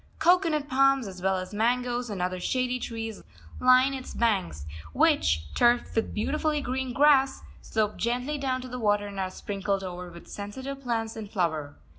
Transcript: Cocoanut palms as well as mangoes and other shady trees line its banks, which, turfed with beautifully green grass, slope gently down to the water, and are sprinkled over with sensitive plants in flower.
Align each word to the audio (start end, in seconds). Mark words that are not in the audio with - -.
Cocoanut 0.17 0.67
palms 0.67 1.07
as 1.07 1.21
well 1.21 1.37
as 1.37 1.53
mangoes 1.53 2.09
and 2.09 2.23
other 2.23 2.39
shady 2.39 2.79
trees 2.79 3.21
line 3.59 3.93
its 3.93 4.15
banks, 4.15 4.65
which, 4.93 5.53
turfed 5.53 5.95
with 5.95 6.11
beautifully 6.11 6.59
green 6.59 6.91
grass, 6.91 7.43
slope 7.61 7.97
gently 7.97 8.39
down 8.39 8.61
to 8.61 8.67
the 8.67 8.79
water, 8.79 9.05
and 9.05 9.19
are 9.19 9.29
sprinkled 9.29 9.83
over 9.83 10.09
with 10.09 10.27
sensitive 10.27 10.81
plants 10.81 11.15
in 11.15 11.27
flower. 11.27 11.75